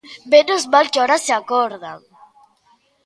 ¡Menos 0.31 0.61
mal 0.73 0.85
que 0.91 0.99
agora 0.99 1.17
se 1.25 1.31
acordan! 1.41 1.99